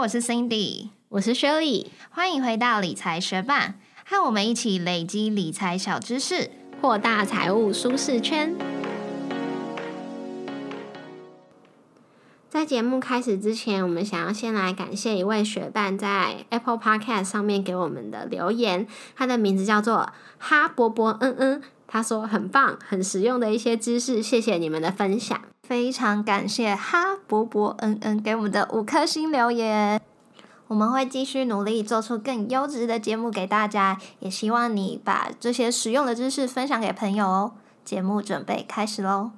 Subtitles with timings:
[0.00, 3.74] 我是 Cindy，我是 Shirley，欢迎回到理财学霸，
[4.06, 8.56] 和我们一起累积理财小知识，扩大财务舒适圈。
[12.48, 25.38] 在节目开始之前，我们想要先来感谢一位学伴在 Apple Podcast 上面给我们的留言，他的名字叫做哈波波嗯嗯，他说很棒，很实用的一些知识，谢谢你们的分享。
[25.70, 30.00] 非常感谢哈伯伯恩恩给我们的五颗星留言，
[30.66, 37.52] 我们会继续努力做出更优质的节目给大家，也希望你把这些实用的知识分享给朋友哦。
[37.84, 39.30] 节目准备开始喽！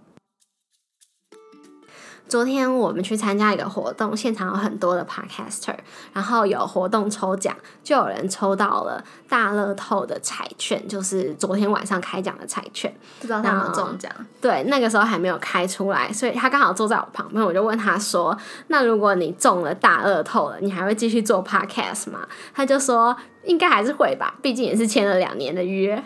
[2.33, 5.75] 昨天我们去参加一个活动，现场有很多的 podcaster，
[6.15, 14.11] 然后有活动抽奖，就有人抽到了大乐透的彩券，就是昨天晚上开奖的彩券，不知道他有没有中奖。
[14.41, 18.35] 对，那个时候还没有开出来，所以他刚好坐在我旁边，我就问他说
[18.69, 22.21] ：“那如果你中了大乐透了，你还会继续做 podcast 吗？”
[22.57, 26.03] 他就说：“应该还是会吧，毕竟也是签了两年的约。”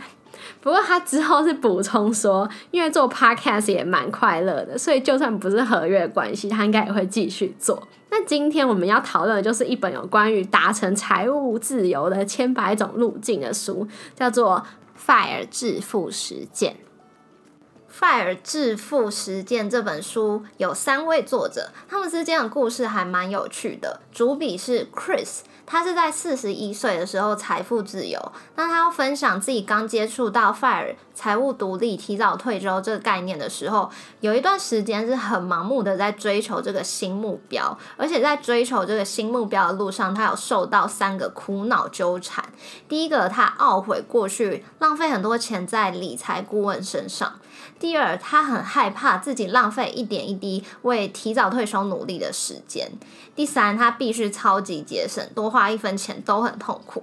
[0.61, 7.87] 不过他之后是补充说，因为做 podcast 也蛮快乐的，所以就算不是合约关系，他应该也会继续做。
[8.11, 14.65] 那今天我们要讨论的就是一本有关于达成财务自由的千百种路径的书，叫做
[15.07, 16.73] 《FIRE 致富实践》。
[17.99, 24.01] 《FIRE 致富实践》这本书有三位作者，他们之间的故事还蛮有趣的。
[24.13, 25.41] 主笔是 Chris。
[25.67, 42.45] 他是在四十一岁的时候财富自由，那他要分享自己刚接触到 FIRE 财务独立、提早退休这个概念的时候，有一段时间是很盲目的在追求这个新目标，而且在追求这个新目标的路上，他有受到三个苦恼纠缠。
[42.87, 47.41] 第一个，他懊悔过去浪费很多钱在理财顾问身上。
[47.79, 52.91] 第二，他很害怕自己浪费一点一滴为提早退休努力的时间。
[53.35, 57.03] 第三，他必须超级节省，多花一分钱都很痛苦。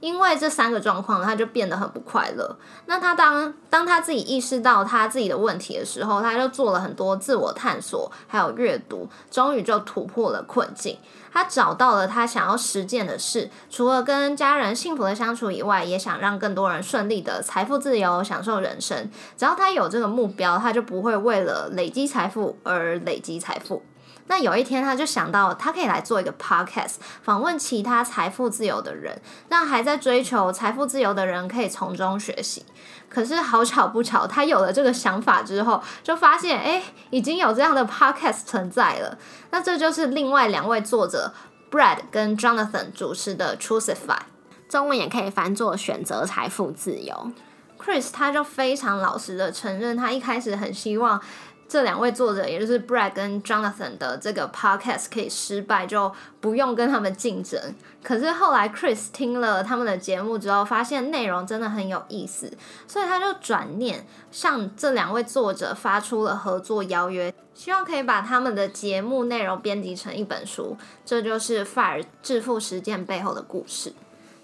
[0.00, 2.56] 因为这三个状况，他就变得很不快乐。
[2.86, 10.98] 那他当当他自己意识到他自己的问题的时候，他就做了很多自我探索，还有阅读，终于就突破了困境。
[11.32, 19.08] 他找到了他想要实践的事，除了跟家人幸福的相处以外，也想让更多人顺利的财富自由，享受人生。
[19.36, 23.82] 只要他有这个目标，他就不会为了累积财富而累积财富。
[24.30, 32.64] 那有一天，他就想到，他可以来做一个 podcast，访问其他财富自由的人，让还在追求财富自由的人可以从中学习。
[33.08, 36.80] 可是好巧不巧，他有了这个想法之后，就发现，哎，
[37.10, 39.18] 已经有这样的 podcast 存在了。
[39.50, 41.34] 那这就是另外两位作者
[41.68, 44.20] Brad 跟 Jonathan 主持的 Trueify，
[44.68, 47.32] 中文也可以翻作选择财富自由。
[47.84, 51.20] Chris 他就非常老实的承认，他一开始很希望。
[51.70, 57.72] 这两位作者，也就是 Brad 跟 Jonathan 的这个 podcast 可以失败，就不用跟他们竞争。
[58.02, 62.52] 可是后来 Chris 听了他们的节目之后，发现内容真的很有意思，
[62.88, 70.76] 所以他就转念向这两位作者发出了合作邀约，希望可以把他们的节目内容编辑成一本书。
[71.06, 73.92] 这就是《Fire 致富实践》背后的故事。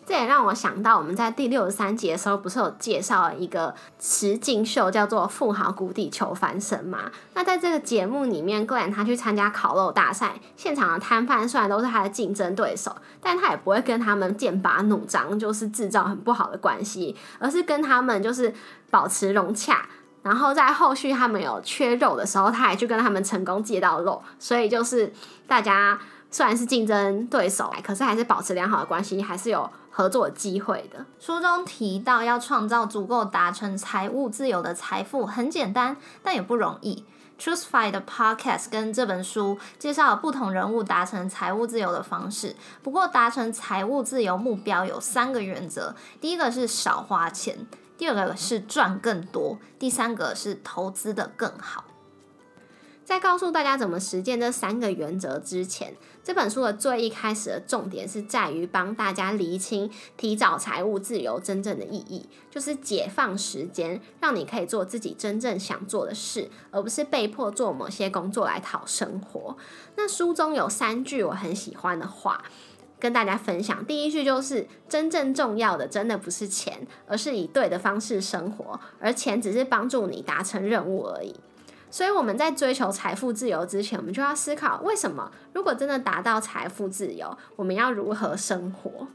[0.07, 7.11] 这也让我想到，我们在第六十三集的时候，不是有介绍一个实境秀，叫做《富豪谷底求翻身》嘛？
[7.35, 18.55] 那在这个节目里面，个人他去参加烤肉大赛，现场的摊贩虽然都是他的竞争对手，但他也不会跟他们剑拔弩张，就是制造很不好的关系，而是跟他们就是
[18.89, 19.89] 保持融洽。
[20.23, 25.13] 然后在后续他们有缺肉的时候，他还去跟他们成功借到肉，所以就是
[25.49, 25.99] 大家
[26.31, 29.69] 虽然是竞争对手，可是还是保持良好的关系，还是有。
[29.97, 37.03] 合作机会的书中提到，要创造足够达成财务自由的财富很简单，但也不容易。
[37.41, 42.55] Trueify 的 Podcast 跟这本书介绍了不同人物达成财务自由的方式。
[42.83, 51.86] 不过，达成财务自由目标有三个原则：第一个是少花钱，第二个是赚更多，第三个是投资的更好。
[53.07, 55.95] 在告诉大家怎么实践这三个原则之前，
[56.25, 69.57] 这本书的最一开始的重点是在于帮大家厘清提早财务自由真正的意义，就是解放时间，让你可以做自己真正想做的事，而不是被迫做某些工作来讨生活。
[69.95, 72.43] 那书中有三句我很喜欢的话，
[72.99, 73.87] 跟大家分享。
[73.87, 81.37] 第一句就是：真正重要的真的不是钱，而是以对的方式生活，而钱只是帮助你达成任务而已。
[81.97, 89.09] 所以我们在追求财富自由之前，我们就要思考，为什么如果真的达到财富自由，我们要如何生活？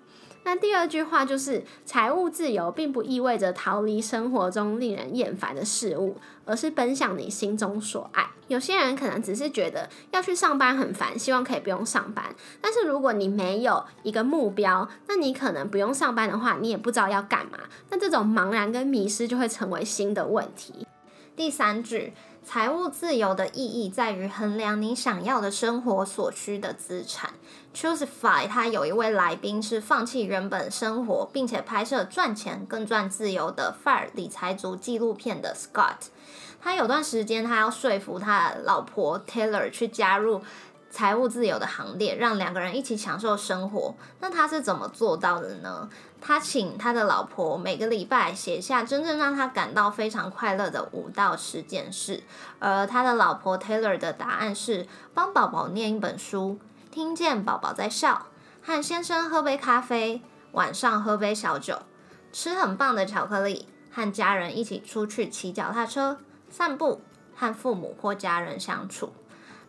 [0.45, 8.27] 那第二句话就是，财务自由并不意味着逃离生活中令人厌烦的事物，而是奔向你心中所爱。
[8.47, 12.33] 有些人可能只是觉得要去上班很烦，希望可以不用上班。
[12.59, 17.59] 但是如果你没有一个目标，那你可能不用上班的话，你也不知道要干嘛。
[17.91, 20.87] 那这种茫然跟迷失就会成为新的问题。
[21.35, 22.13] 第三句。
[22.43, 27.31] 财务自由的意义在于衡量你想要的生活所需的资产。
[27.73, 36.07] Choosify，他有一位来宾是放弃原本生活，并且拍摄赚钱更赚自由的 Fire 理财族纪录片的 Scott。
[36.59, 40.41] 他有段时间他要说服他老婆 Taylor 去加入
[40.89, 43.95] 财务自由的行列，让两个人一起享受生活。
[44.19, 45.88] 那他是怎么做到的呢？
[46.23, 52.23] 他请他的老婆每个礼拜写下真正让他感到非常快乐的五到十件事，
[52.59, 56.59] 而他的老婆 Taylor 的答案是帮宝宝念一本书，
[56.91, 58.27] 听见宝宝在笑，
[58.62, 60.21] 和先生喝杯咖啡，
[60.51, 61.79] 晚上喝杯小酒，
[62.31, 66.19] 吃很棒的巧克力，和家人一起出去骑脚踏车、
[66.50, 67.01] 散步，
[67.35, 69.12] 和父母或家人相处。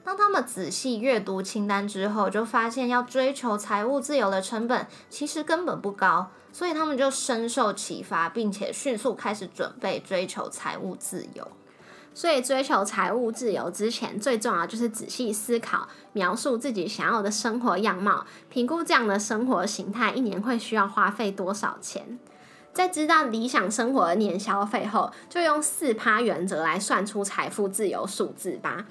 [0.04, 6.30] 当他们仔细阅读清单之后，就发现要追求财务自由的成本其实根本不高。
[6.54, 11.48] 所以他们就深受启发，并且迅速开始准备追求财务自由。
[12.12, 22.18] 所以追求财务自由之前，最重要就是仔细思考，描述自己想要的生活样貌，评估这样的生活形态一年会需要花费多少钱。
[22.74, 28.84] 在知道理想生活的年消费后，就用四趴原则来算出财富自由数字吧。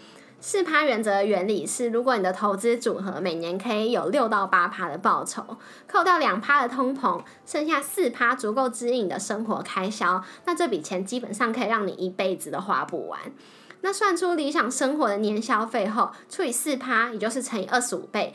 [0.44, 5.46] 四趴原则的原理是，如果你的投资组合每年可以有六到八趴的报酬，
[5.88, 13.20] 扣掉两趴的通膨，剩下四趴足够支应你的生活开销，那这笔钱基本上可以让你一辈子都花不完。
[13.82, 18.34] 那算出理想生活的年消费后，除以四趴，也就是乘以二十五倍，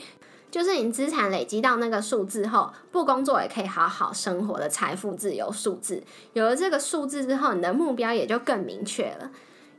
[0.48, 6.04] 就是你资产累积到那个数字后，不工作也可以好好生活的财富自由数字。
[6.34, 9.30] 有了这个数字之后，你的目标也就更明确了。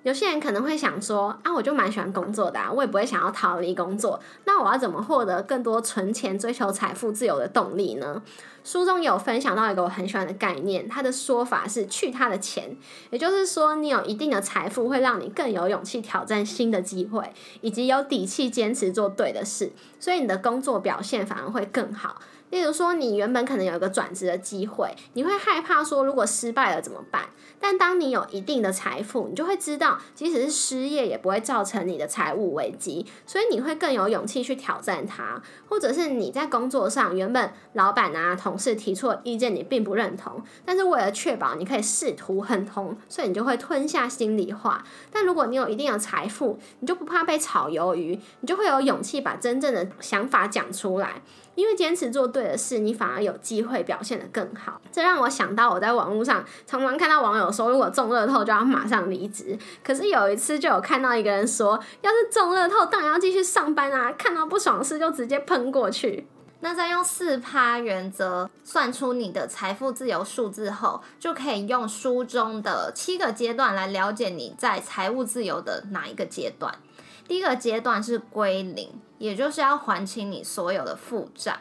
[0.07, 4.17] 有些人可能会想说啊，我就蛮喜欢工作的，我也不会想要逃离工作。
[4.45, 8.21] 那我要怎么获得更多存钱、追求财富自由的动力呢？
[8.63, 12.77] 书中有分享到一个我很喜欢的概念，他的说法是去他的钱，
[13.09, 22.21] 也就是说，你有一定的财富会让你更有勇气挑战新的机会，以及有底气坚持做对的事，所以你的工作表现反而会更好。
[22.49, 27.25] 例如说，你原本可能有一个转职的机会，你会害怕说，如果失败了怎么办？
[27.59, 35.41] 但当你有一定的财富，你就会知道，即使是失业也不会造成你的财务危机，所以你会更有勇气去挑战它。
[35.67, 44.85] 或者是你在工作上，原本老板啊、同事提出的意见你并不认同，但是为了确保你可以试图亨通，所以你就会吞下心里话。
[45.11, 51.21] 但如果你有一定的财富，你就不怕被炒鱿鱼，你就会有勇气把真正的想法讲出来。
[51.57, 54.79] 因为坚持做对的事，你反而有机会表现得更好。
[54.91, 59.57] 这让我想到，我在网络上常常看到网友说，如果中乐透就要马上离职。
[59.83, 64.13] 可是有一次就有看到一个人说，要是中乐透，当然要继续上班啊！
[64.15, 66.27] 看到不爽事就直接喷过去。
[66.59, 76.73] 那在用四趴原则算出你的财富自由数字后，就可以用书中的七个阶段来了解你在财务自由的哪一个阶段。
[77.27, 78.89] 第一个阶段是归零。
[79.19, 81.57] 也就是要还清你所有的负债。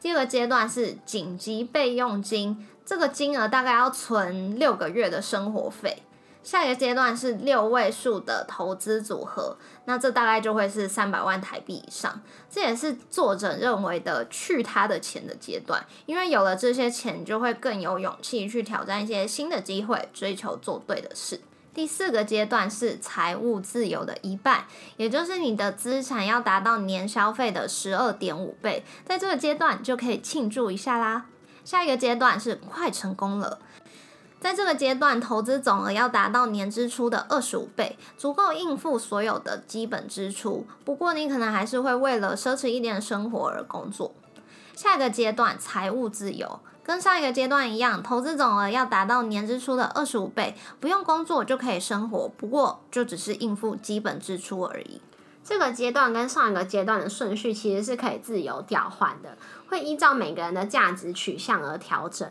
[0.00, 6.04] 第二个阶段是紧急备用金，这个金额大概要存六个月的生活费。
[6.44, 9.56] 下一个阶段是六位数的投资组合，
[9.86, 12.20] 那这大概就会是三百万台币以上。
[12.48, 21.40] 这也是作者认为的去他的钱的阶段，因为有了这些钱，就会更有勇气去挑战一些新的机会，追求做对的事。
[21.74, 24.66] 第四个阶段是财务自由的一半，
[24.98, 31.26] 也就是你的资产要达到年消费的十二点五倍，在这个阶段就可以庆祝一下啦。
[31.64, 33.58] 下一个阶段是快成功了，
[34.38, 40.66] 在这个阶段投资总额要达到年支出的二十五倍，足够应付所有的基本支出。
[40.84, 44.12] 不过你可能还是会为了奢侈一点的生活而工作。
[44.74, 46.60] 下一个阶段财务自由。
[46.84, 55.00] 跟上一个阶段一样，投资总额要达到年支出的二十五倍，不用工作就可以生活，不过就只是应付基本支出而已。
[55.44, 59.36] 这个阶段跟上一个阶段的顺序其实是可以自由调换的，
[59.68, 62.30] 会依照每个人的价值取向而调整。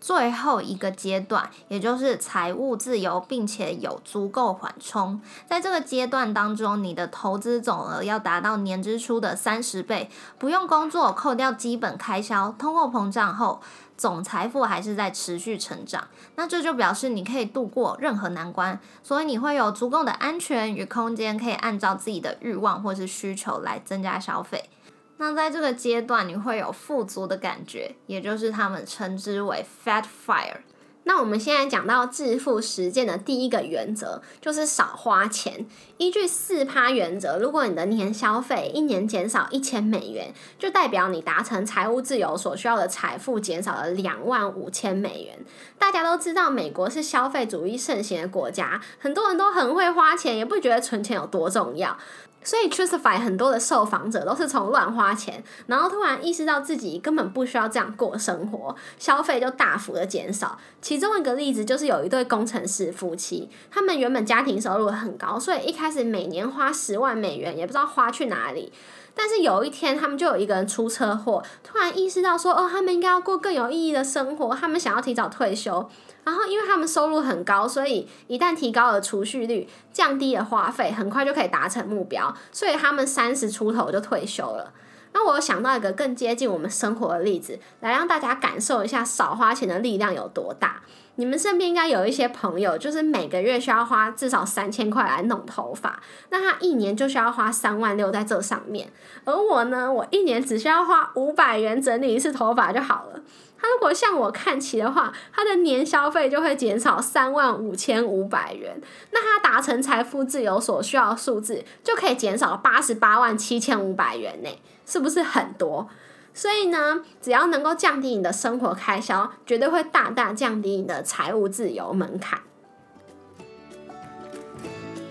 [0.00, 5.20] 最后一个阶段，也就是财务自由，并且有足够缓冲。
[5.46, 13.60] 在这个阶段当中，你的投资总额要达到年支出的三十倍，不用工作，扣掉基本开销，通货膨胀后，
[13.96, 16.08] 总财富还是在持续成长。
[16.36, 24.70] 那这就表示你可以度过任何难关，所以你会有足够的安全与空间，可以按照自己的欲望或是需求来增加消费。
[25.20, 30.56] 那在这个阶段，你会有富足的感觉，也就是他们称之为 fat fire。
[31.04, 35.66] 那我们现在讲到致富实践的第一个原则，就是少花钱。
[35.98, 45.38] 依据四趴原则，如果你的年消费一年减少一千美元，就代表你达成财务自由所需要的财富减少了两万五千美元。
[45.78, 51.98] 大家都知道，美国是消费主义盛行的国家，很多人都很会花钱，也不觉得存钱有多重要。
[52.42, 60.58] 所以 t r u s t i f y 很多的受访者都是从乱花钱，然后突然意识到自己根本不需要这样过生活，消费就大幅的减少。
[60.80, 68.72] 其中一个例子就是有一对工程师夫妻，他们原本家庭收入很高，所以一开始每年花十万美元也不知道花去哪里。
[69.14, 75.88] 但是有一天，他们就有一个人出车祸，突然意识到说，哦，他们应该要过更有意义的生活，他们想要提早退休。
[76.22, 82.34] 然后，因为他们收入很高，所以一旦提高了储蓄率，降低了花费，很快就可以达成目标。
[82.52, 84.72] 所以他们三十出头就退休了。
[85.12, 90.82] 那我想到一个更接近我们生活的例子，来让大家感受一下少花钱的力量有多大。
[91.20, 96.00] 你们身边应该有一些朋友，就是每个月需要花至少三千块来弄头发，
[96.30, 98.90] 那他一年就需要花三万六在这上面。
[99.26, 103.20] 而我呢，我一年只需要花五百元整理一次头发就好了。
[103.60, 108.80] 他如果向我看齐的话，他的年消费就会减少三万五千五百元。
[109.10, 114.48] 那他达成财富自由所需要数字，就可以减少八十八万七千五百元呢，
[114.86, 115.86] 是不是很多？
[116.32, 122.40] 所以呢，只要能够降低你的生活开销，绝对会大大降低你的财务自由门槛。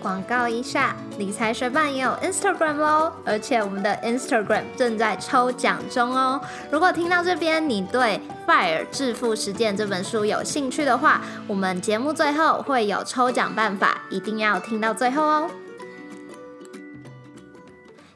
[0.02, 6.40] 广告一下，理财学伴也有 Instagram 喽，而且我们的 Instagram 正在抽奖中哦。
[6.70, 8.18] 如果听到这边你对
[8.50, 15.50] 《Fire 致富实践》这本书有兴趣的话，我们节目最后会有抽奖办法，一定要听到最后哦。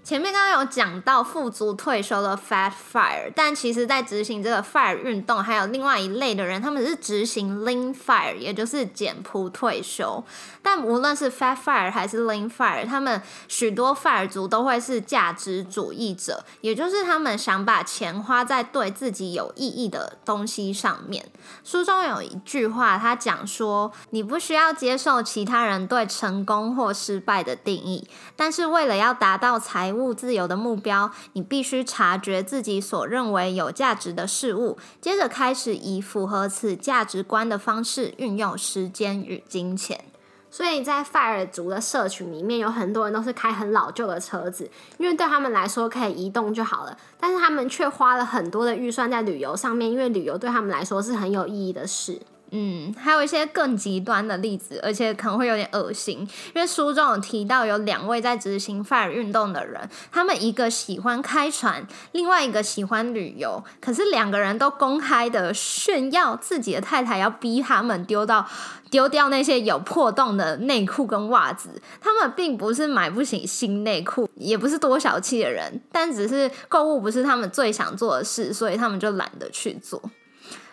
[0.04, 10.22] 前面刚刚有讲到富足退休的 Fat Fire，但其实在执行这个 Fire 运动，还有另外一类的人，他们是执行 Lean Fire，也就是简朴退休。
[10.60, 21.24] 但无论是 Fat Fire 还是 Lean Fire，他们许多 Fire 族都会是价值主义者，也就是他们想把钱花在对自己有意义的东西上面。
[21.64, 28.06] 书中有一句话，他讲说：“你不需要接受其他人对成功或失败的定义，
[28.36, 40.04] 但是为了要达到财务自由的目标，你必须察觉自己所认为有价值的事物，接着开始以符合此价值观的方式运用时间与金钱。
[40.50, 46.96] 所以在 Fire 族的社群里面，有很多人都是开很老旧的车子，因为对他们来说可以移动就好了。
[47.18, 52.20] 但是他们却花了很多的预算在旅游上面，因为旅游对他们来说是很有意义的事。
[52.56, 56.20] 嗯，还有一些更极端的例子，而且可能会有点恶心，
[56.54, 68.46] 因为书中有提到有两位在执行 FIRE 运动的人，他们一个喜欢开船，另外一个喜欢旅游，可是两个人都公开的炫耀自己的太太要逼他们丢到
[68.88, 71.82] 丢掉那些有破洞的内裤跟袜子。
[72.00, 80.00] 他们并不是买不起新内裤，也不是多小气的人，但只是购物不是他们最想做的事，所以他们就懒得去做。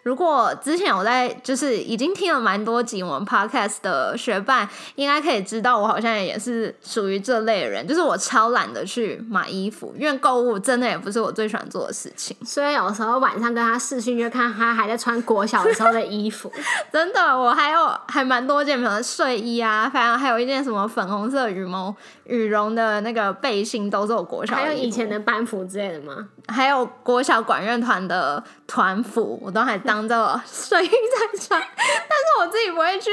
[0.03, 12.35] 如果之前我在就是已经听了蛮多集我们 podcast 的学伴，应该可以知道我好像也是属于这类人，就是我超懒得去买衣服，因为购物真的也不是我最喜欢做的事情。
[12.43, 16.51] 所以有时候晚上跟他视讯，就看他还在穿国小的时候的衣服。
[16.91, 24.55] 真的，我还有还蛮多件，比如睡衣啊，反正还有一件什么粉红色羽毛羽绒的那个背心，都是我国小。
[24.55, 26.27] 还有以前的班服之类的吗？
[26.47, 31.61] 还有国小管乐团的团服，我都还当做睡衣在穿。
[31.75, 33.11] 但是我自己不会去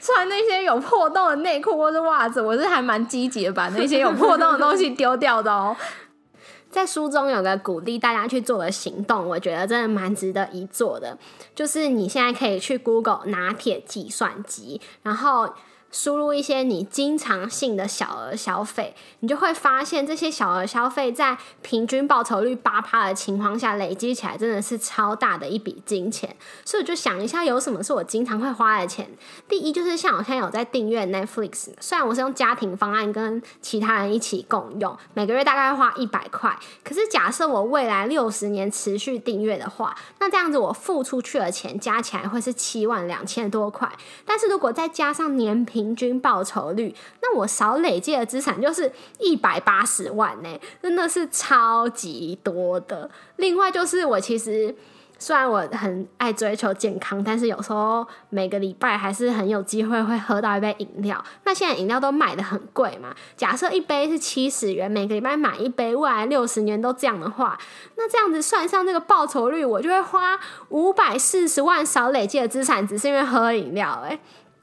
[0.00, 5.76] 穿那些有破洞的内裤或是袜子，我是还蛮积极的，把那些有破洞的东西丢掉的哦。
[6.70, 11.18] 在书中有个鼓励大家去做的行动，我觉得真的蛮值得一做的，
[11.52, 15.52] 就是你现在可以去 Google 拿铁计算机，然后。
[15.92, 26.34] 输入一些你经常性的小额消费，你就会发现这些小额消费在平均报酬率八趴的情况下，累积起来真的是超大的一笔金钱。
[26.64, 29.08] 所以我就想一下，有什么是我经常会花的钱？
[29.48, 36.56] 第一就是像我现在有在订阅 Netflix，虽然我是用家庭方案跟其他人一起共用，每个月大概花一百块。
[36.84, 43.90] 可是假设我未来六十年持续订阅的话，那这样子我付出去的钱加起来会是七万两千多块。
[44.24, 53.10] 但是如果再加上年平平均报酬率，那我少累积的资产就是一百八十万呢，真的是超级多的。
[53.36, 54.76] 另外就是我其实。
[55.22, 61.22] 虽然我很爱追求健康，但是有时候每个礼拜还是很有机会会喝到一杯饮料。
[61.44, 63.14] 那现在饮料都买的很贵嘛？
[63.36, 67.58] 假设一杯是七十元，每个礼拜买一杯，未来六十年都这样的话，
[67.96, 74.02] 那这样子算上这个报酬率，我就会花五百四十万少累积的资产，只是因为喝饮料。
[74.08, 74.18] 诶，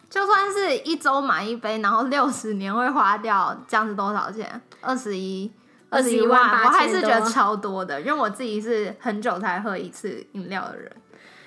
[0.09, 4.61] 就算是一周买一杯，然后六十年会花掉这样子多少钱？
[4.81, 5.51] 二十一。
[5.89, 10.93] 二十一万，我还是觉得超多的，因为我自己是很久才喝一次饮料的人。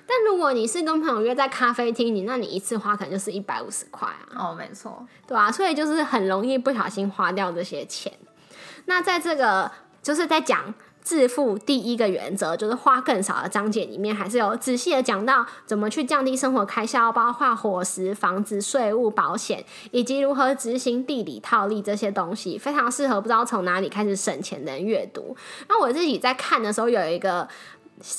[0.06, 4.48] 但如果你是跟朋友约在咖啡厅，你那你一次花可能就是一百五十块啊。
[4.48, 8.10] 哦，没错，对啊，所以就是很容易不小心花掉这些钱。
[8.86, 9.70] 那在这个
[10.02, 10.72] 就是在讲。
[11.02, 25.36] 致富第一个原则就是花更少的章节里面，还是有仔细的讲到怎么去降低生活开销，包括伙食、房子、税务、保险，以及如何执行地理套利这些东西，非常适合不知道从哪里开始省钱的人阅读。
[25.68, 27.48] 那我自己在看的时候有一个。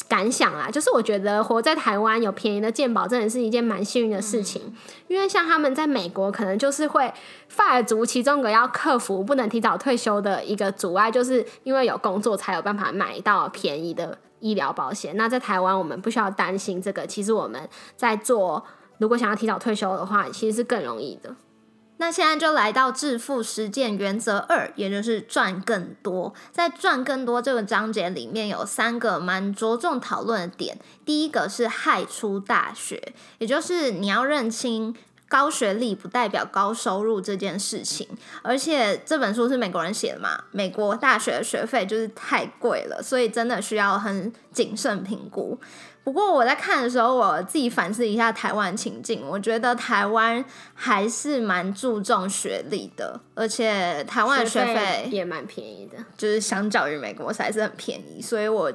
[0.08, 4.62] 感想啦，就是我觉得活在台湾有便宜的健保，真的是一件蛮幸运的事情。
[5.08, 7.12] 因为像他们在美国，可能就是会
[7.48, 15.18] 发足其中一个要克服不能提早退休的一个阻碍，就是因为有工作才有办法买到便宜的医疗保险。
[15.18, 17.06] 那在台湾，我们不需要担心这个。
[17.06, 18.64] 其实我们在做，
[19.00, 21.36] 如果想要提早退休的话，其实是更容易的。
[22.02, 26.34] 那现在就来到致富实践原则二，也就是赚更多。
[26.52, 30.76] 在赚更多这个章节里面有三个蛮着重讨论的点。
[31.06, 34.96] 第一个是害出大学，也就是你要认清
[35.30, 38.08] 高学历不代表高收入这件事情。
[38.42, 45.60] 而且这本书是美国人写的嘛，美国大学的学费就是太贵了，所以真的需要很谨慎评估。
[46.04, 50.44] 不过我在看的时候，我自己反思一下台湾情境，我觉得台湾
[50.74, 58.72] 还是蛮注重学历的，而且台湾的学费也蛮便宜的，就是相较于美国还是很便宜，所以我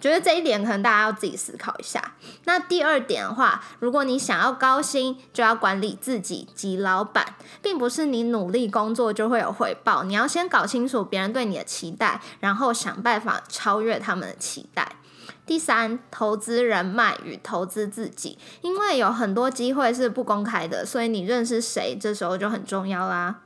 [0.00, 2.14] 觉得这一点可能大家要自己思考一下。
[2.44, 14.88] 那第二点的话，如果你想要高薪，就要管理自己及老板，并不是你努力工作就会有回报，你要先搞清楚别人对你的期待，然后想办法超越他们的期待。
[15.46, 23.40] 第三，投资人脉与投资自己，因为有很多机会是不公开的，所以你认识谁，这时候就很重要啦。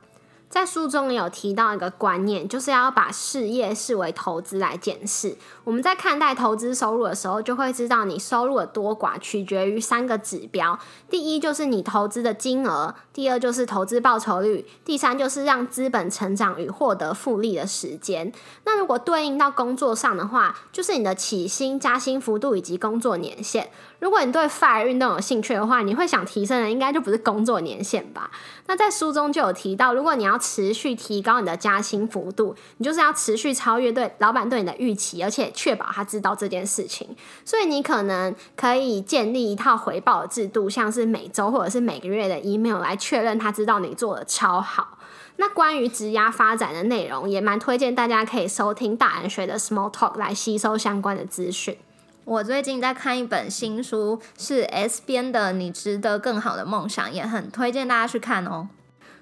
[0.49, 5.35] 在书中有提到一个观念，就是要把事业视为投资来检视。
[5.63, 10.79] 我们在看待投资收入的时候，就会知道你收入的多寡取决于三个指标：
[11.09, 18.31] 第一就是你投资的金额，第二就是投资报酬率，第三就是让资本成长与获得复利的时间。
[18.63, 23.69] 那如果对应到工作上的话，就是你的起薪、加薪幅度以及工作年限。
[23.99, 28.29] 如果你对 FIRE 运动有兴趣的话，你会想提升的应该就不是工作年限吧？
[28.67, 37.15] 那在书中就有提到，如果你要持续提高你的加薪幅度，你就是要持续超越对老板对你的预期，而且确保他知道这件事情。
[37.43, 44.97] 所以你可能可以建立一套回报制度，像是每周或者是每个月的 email 来确认他知道你做的超好。
[45.37, 51.77] 那关于职涯发展的内容，也蛮推荐大家可以收听大人学的 Small Talk 来吸收相关的资讯。
[52.25, 58.67] 我最近在看一本新书，是 S 编的《你值得更好的梦想》，也很推荐大家去看哦。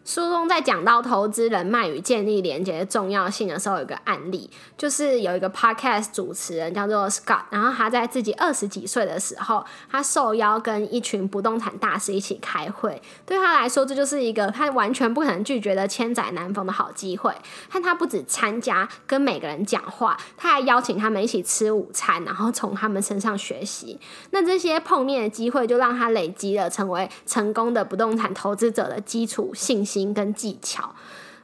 [0.05, 17.33] 书中在讲到投资人脉与建立连接的重要性的时候，有一个案例，就是有一个 podcast 主持人叫做 Scott，然后他在自己二十几岁的时候，他受邀跟一群不动产大师一起开会，对他来说，这就是一个他完全不可能拒绝的千载难逢的好机会。
[17.73, 23.99] 但他不止参加跟每个人讲话，他还邀请他们一起吃午餐，然后从他们身上学习。
[24.29, 29.94] 那这些碰面的机会，就让他累积了成为成功的不动产投资者的基础信息。
[29.99, 30.93] 心跟技巧，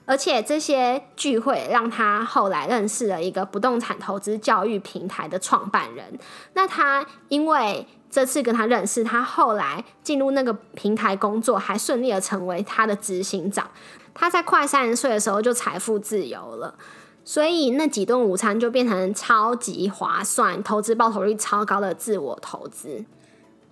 [0.05, 6.19] 而且这些聚会让他后来认识了一个不动产投资教育平台的创办人。
[6.53, 13.69] 那他因为这次跟他认识，他后来进入那个平台工作，还顺利的成为他的执行长。
[14.13, 16.75] 他在快三十岁的时候就财富自由了，
[17.23, 23.05] 所以那几顿午餐就变成超级划算、投资报酬率超高的自我投资。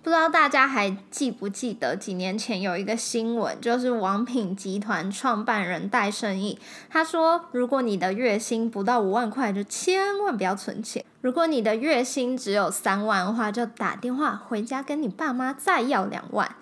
[0.02, 6.58] 不知道大家还记不记得几年前有一个新闻，就是王品集团创办人戴胜义，
[6.88, 16.56] 他说，如果你的月薪不到五万块，就千万不要存钱；如果你的月薪只有三万的话，就打电话回家跟你爸妈再要两万。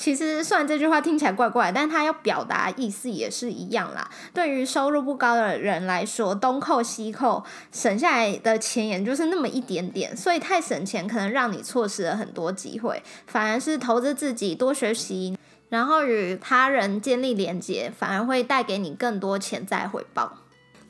[0.00, 4.10] 其实，虽然这句话听起来怪怪，但他要表达意思也是一样啦。
[4.32, 13.02] 对于收入不高的人来说，东扣西扣，省下来的钱也就是那么一点点，所以太省钱可能让你错失了很多机会。
[13.26, 15.36] 反而是投资自己，多学习，
[15.68, 20.38] 然后与他人建立连接，反而会带给你更多潜在回报。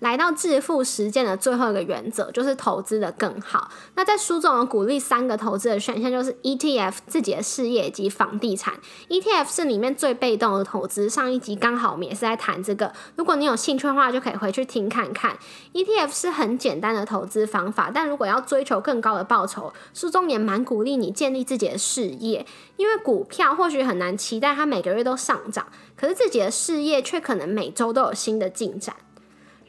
[0.00, 3.70] 来到致富实践的最后一个原则，就是投资的更好。
[3.94, 8.74] 那在书中有鼓励三个投资的选项，就是 ETF、自己的事业及房地产。
[9.08, 11.08] ETF 是里面最被动的投资。
[11.08, 15.38] 上一集刚好我们也是在谈这个，如果你有兴趣的话，就可以回去听看看。
[15.74, 22.46] ETF 是很简单的投资方法，但如果要追求更高的报酬，书中也蛮鼓励你建立自己的事业。
[22.76, 28.96] 因为股票或许很难期待它每个月都上涨，可是自己的事业却可能每周都有新的进展。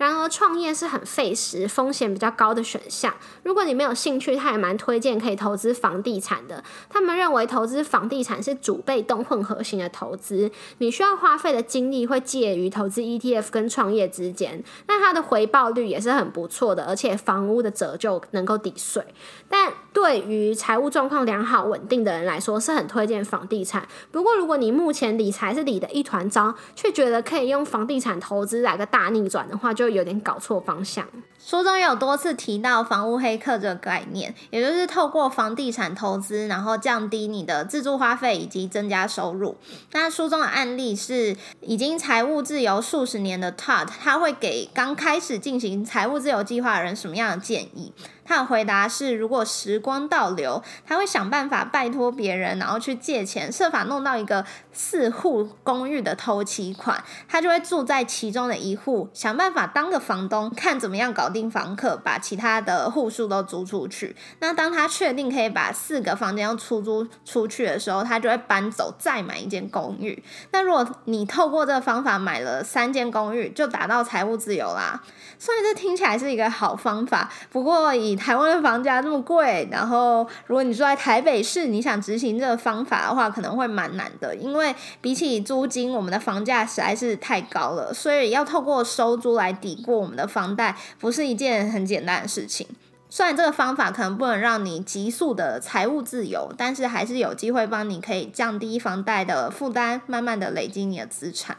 [0.02, 3.14] 然而，创业是很费时、风险比较高的选项。
[3.44, 6.64] 如果你没有兴趣，他也蛮推荐可以投资房地产的。
[6.90, 14.64] 他们认为投资房地产是主被动混合型的投资，你需要花费的精力会介于投资 ETF 跟创业之间。
[14.88, 19.06] 那它的回报率也是很不错的，而且房屋的折旧能够抵税。
[19.48, 23.88] 但对于财务状况良好、稳定的人来说，是很推荐房地产。
[24.12, 31.06] 不过，如果你目前理财是理的一团糟，却觉得可以用房地产投资来个大逆转的话，就有点搞错方向。
[31.44, 39.58] 书中有多次提到房屋黑客这个概念，也就是透过房地产投资，然后降低你的自住花费以及增加收入。
[39.92, 47.92] 那书中的案例是已经财务自由数十年的 Todd，他会给刚开始进行财务自由计划的人什么样的建议？
[48.24, 64.16] 他的回答是：如果时光倒流，他会想办法拜托别人，然后去借钱，设法弄到一个四户公寓的头期款，他就会住在其中的一户，想办法当个房东，看怎么样搞定房客，把其他的户数都租出去。
[64.40, 70.24] 那当他确定可以把四个房间要出租出去的时候，他就会搬走，再买一间公寓。
[70.52, 75.02] 那如果你透过这个方法买了三间公寓，就达到财务自由啦。
[75.38, 92.68] 虽然这听起来是一个好方法，不过以台湾的房价这么贵，然后如果你住在台北市，你想执行这个方法的话，可能会蛮难的，因为因为比起租金，我们的房价实在是太高了，所以要透过收租来抵过我们的房贷，不是一件很简单的事情。
[93.10, 101.58] 虽然这个方法可能不能让你急速的财务自由，但是还是有机会帮你可以降低房贷的负担，慢慢的累积你的资产。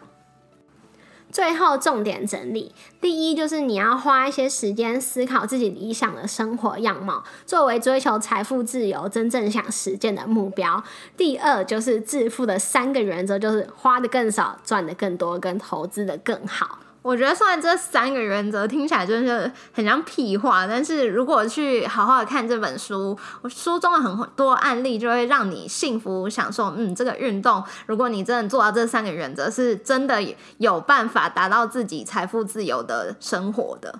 [1.32, 10.84] 最后重点整理：第一，就是你要花一些时间思考自己理想的生活样貌，作为追求财富自由真正想实践的目标；
[11.16, 16.78] 第二，就是致富的三个原则，就是花的更少，赚的更多，跟投资的更好。
[17.02, 26.72] 我觉得虽然这三个原则听起来就是很像屁话，但是如果去好好的看这本书，书中的很多案例就会让你幸福享受。
[26.76, 30.22] 嗯，这个运动，如果你真的做到这三个原则，是真的
[30.58, 33.98] 有办法达到自己财富自由的生活的。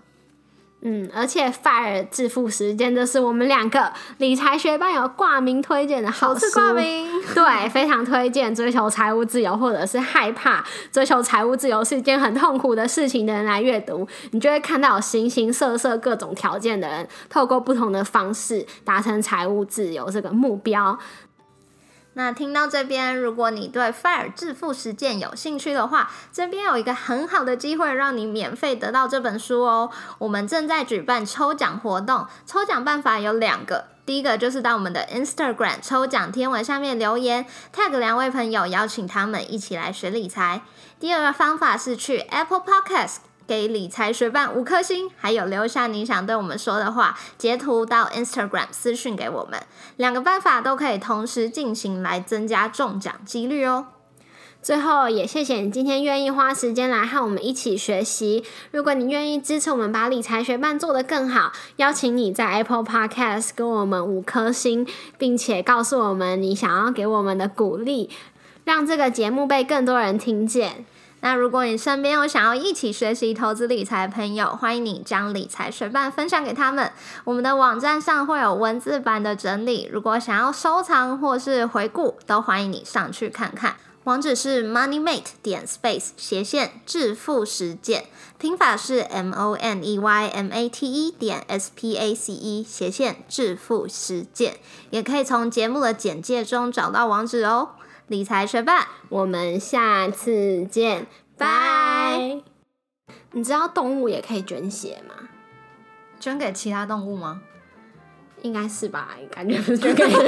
[0.85, 7.09] 嗯，而且 FIRE 致富时间，这是我们两个理财学班有挂名推荐的好书，挂名。
[7.35, 20.99] 对，非常推荐追求财务自由，或者是害怕追求财务自由是一件很痛苦的事情的人来阅读，你就会看到形形色色各种条件的人，透过不同的方式达成财务自由这个目标。
[22.15, 29.91] 那听到这边，如果你对 FIRE 致富实践有兴趣的话，这边有一个很好的机会，让你免费得到这本书哦。
[30.19, 40.61] 我们正在举办抽奖活动，抽奖办法有两个，第一个就是到我们的 Instagram 抽奖贴文下面留言，tag 两位朋友，邀请他们一起来学理财。
[41.01, 43.32] 第二个方法是去 Apple Podcast。
[43.53, 49.61] 给理财学伴五颗星，还有留下你想对我们说的话，截图到 Instagram 私讯给我们，
[49.99, 53.89] 两个办法都可以同时进行来增加中奖几率哦。
[54.63, 58.43] 最后也谢谢你今天愿意花时间来和我们一起学习。
[58.71, 64.87] 如果你愿意支持我们把理财学伴做得更好，邀请你在 Apple Podcast 给我们五颗星，
[65.19, 68.09] 并且告诉我们你想要给我们的鼓励，
[68.65, 70.87] 让这个节目被更多人听见。
[71.25, 76.91] 那如果你身边有想要一起学习投资理财的朋友，欢迎你将理财学伴分享给他们。
[77.23, 83.77] 我们的网站上会有文字版的整理，如果想要收藏或是回顾，都欢迎你上去看看。
[84.03, 88.07] 网址是 moneymate 点 space 斜线致富实践，
[88.37, 92.67] 拼法是 m o n e y m a t e 点 s p a c e
[92.69, 94.57] 斜线致富实践，
[94.91, 97.69] 也可以从节目的简介中找到网址哦。
[98.09, 101.07] 理财学霸，我们下次见，
[101.39, 102.43] 拜。
[103.33, 105.15] 你知道动物也可以捐血吗？
[106.21, 107.41] 捐给其他动物吗？
[108.43, 110.13] 应该是吧，感觉不是捐给人。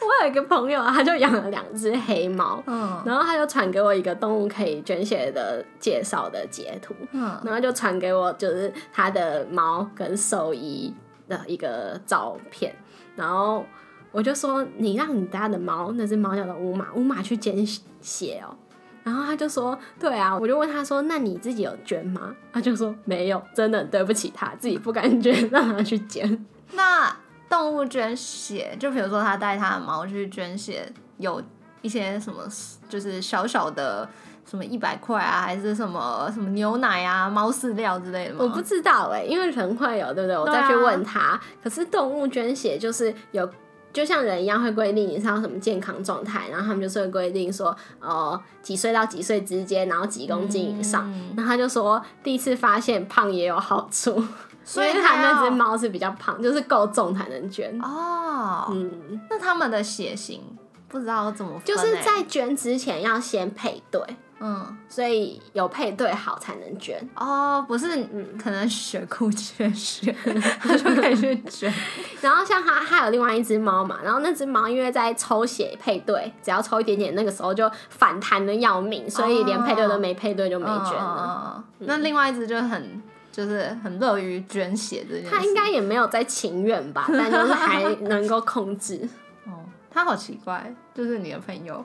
[0.00, 10.92] 我有一个朋友，他就养了两只黑猫，嗯然后他就传给我一个动物可以捐血的介绍的截图，嗯然后就传给我就是他的猫跟兽医
[11.28, 12.74] 的一个照片，
[13.14, 13.64] 然后
[14.12, 17.64] 我就说你让你家的猫，那只猫叫做乌马，乌马去捐
[18.00, 18.56] 血哦。
[19.02, 26.46] 然后他就说：“对啊。”我就问他说：“那你自己有捐吗？”他就说：“没有，真的对不起他，自己不敢捐，让他去捐。
[26.74, 27.16] 那
[27.48, 31.42] 动物捐血，就比如说他带他的猫去捐血，有
[31.80, 32.46] 一些什么，
[32.90, 34.06] 就是小小的
[34.44, 38.40] 什么一百块啊，还是什么什么牛奶啊、猫饲料之类的吗？
[38.42, 40.36] 我不知道哎、因为人会有，对不对？
[40.36, 41.40] 我再去问他。
[41.64, 43.48] 可是动物捐血就是有。
[43.92, 51.10] 就像人一样会规定你是要什么健康状态，然后他们就是会规定说，呃，几岁到几岁之间，然后几公斤以上。
[51.12, 51.34] 嗯。
[51.36, 54.22] 然后他就说，第一次发现胖也有好处，
[54.64, 57.76] 所以 他那只猫是比较胖，就是够重才能捐。
[57.80, 60.40] 哦，嗯，那他们的血型
[60.88, 64.00] 不知道怎么就是在捐之前要先配对，
[64.40, 66.98] 嗯所以有配对好才能捐。
[67.14, 70.14] 哦，不是，嗯可能血库缺血，
[70.58, 71.72] 他就可以去捐。
[72.22, 81.62] 然后像他，他有另外一只猫嘛，然后那只猫因为在抽血配对，只要抽一点点，那个时候就反弹的要命，所以连配对都没配对就没捐了。
[81.80, 85.30] 那另外一只就很就是很乐于捐血这件事。
[85.30, 89.08] 它应该也没有在情愿吧，但就是还能够控制。
[89.46, 91.84] 哦，他好奇怪，就是你的朋友。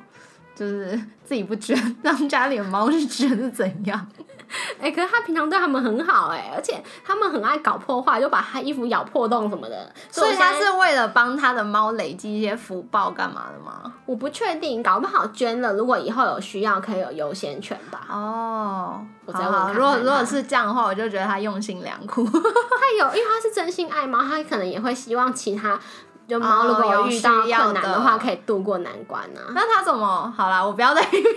[0.56, 4.08] 就是自己不捐，让家里的猫是捐是怎样？
[4.80, 9.92] 哎、可是他平常对他们很好哎、而且他们很爱搞破坏，就把他衣服咬破洞什么的。
[10.12, 13.92] 所以他是为了帮他的猫累积一些福报干嘛的吗？
[14.06, 18.06] 我不确定，搞不好捐了，如果以后有需要，可以有优先权吧。
[18.08, 22.24] 哦，我再问如果如果是这样的话，我就觉得他用心良苦。
[22.24, 22.40] 他
[23.00, 25.78] 有，因为他是真心爱猫，他可能也会希望其他
[26.28, 29.54] 就猫哦如果有遇到困难的话，可以度过难关啊。
[29.54, 30.66] 那他怎么好啦？
[30.66, 31.32] 我不要再批评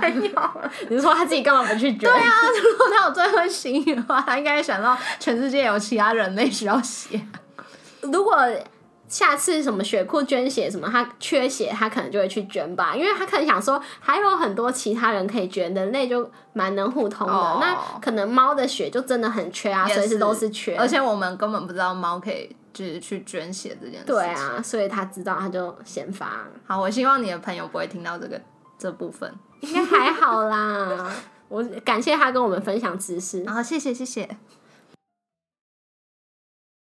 [0.00, 0.70] 朋友了。
[0.88, 2.00] 你是说他自己干嘛不去捐？
[2.00, 7.20] 对啊，如果他有这份心意的话，他应该想到全世界有其他人类需要血。
[8.02, 8.36] 如果
[9.08, 17.32] 下次什么血库捐血什么，他缺血，他可能就会去捐吧，因为他可能想说还有很多其他人可以捐，人类就蛮能互通的。
[17.32, 20.76] 哦那可能猫的血就真的很缺啊，随时都是缺。
[20.76, 24.06] 而且我们根本不知道猫可以就是去捐血这件事。
[24.06, 28.40] 对，啊，所以他知道他就先发，好，我希望你的朋友不会听到这个
[28.78, 29.32] 这部分。
[29.60, 31.10] 应该还好啦。
[31.48, 33.42] 我感谢他跟我们分享知识。
[33.42, 34.28] 然后谢谢谢谢。